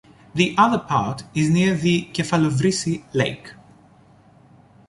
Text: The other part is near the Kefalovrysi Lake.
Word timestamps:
The 0.33 0.55
other 0.57 0.79
part 0.79 1.25
is 1.35 1.51
near 1.51 1.75
the 1.75 2.09
Kefalovrysi 2.11 3.03
Lake. 3.13 3.53